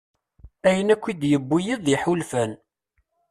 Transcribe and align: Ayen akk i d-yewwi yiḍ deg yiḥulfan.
Ayen 0.67 0.93
akk 0.93 1.05
i 1.11 1.13
d-yewwi 1.19 1.57
yiḍ 1.65 1.79
deg 1.81 1.89
yiḥulfan. 1.93 2.51